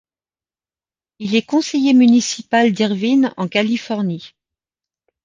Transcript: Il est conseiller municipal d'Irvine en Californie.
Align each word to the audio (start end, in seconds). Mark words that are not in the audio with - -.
Il 1.19 1.35
est 1.35 1.43
conseiller 1.45 1.93
municipal 1.93 2.71
d'Irvine 2.73 3.35
en 3.37 3.47
Californie. 3.47 4.33